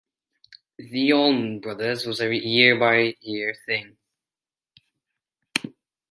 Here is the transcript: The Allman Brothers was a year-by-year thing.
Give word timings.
The 0.79 1.11
Allman 1.13 1.59
Brothers 1.59 2.07
was 2.07 2.21
a 2.21 2.33
year-by-year 2.35 3.53
thing. 3.67 3.97